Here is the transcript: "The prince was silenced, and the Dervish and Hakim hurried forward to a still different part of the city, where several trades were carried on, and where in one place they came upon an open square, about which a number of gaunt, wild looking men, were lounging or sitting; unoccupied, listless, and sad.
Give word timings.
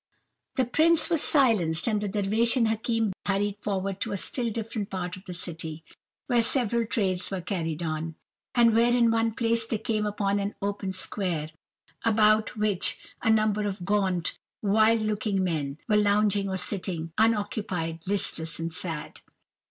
"The 0.55 0.65
prince 0.65 1.11
was 1.11 1.21
silenced, 1.21 1.87
and 1.87 2.01
the 2.01 2.07
Dervish 2.07 2.57
and 2.57 2.67
Hakim 2.67 3.13
hurried 3.27 3.57
forward 3.61 4.01
to 4.01 4.13
a 4.13 4.17
still 4.17 4.49
different 4.49 4.89
part 4.89 5.15
of 5.15 5.25
the 5.25 5.33
city, 5.35 5.83
where 6.25 6.41
several 6.41 6.87
trades 6.87 7.29
were 7.29 7.39
carried 7.39 7.83
on, 7.83 8.15
and 8.55 8.73
where 8.73 8.91
in 8.91 9.11
one 9.11 9.35
place 9.35 9.63
they 9.67 9.77
came 9.77 10.07
upon 10.07 10.39
an 10.39 10.55
open 10.59 10.91
square, 10.91 11.51
about 12.03 12.57
which 12.57 12.97
a 13.21 13.29
number 13.29 13.67
of 13.67 13.85
gaunt, 13.85 14.35
wild 14.63 15.01
looking 15.01 15.43
men, 15.43 15.77
were 15.87 15.97
lounging 15.97 16.49
or 16.49 16.57
sitting; 16.57 17.11
unoccupied, 17.19 17.99
listless, 18.07 18.59
and 18.59 18.73
sad. 18.73 19.21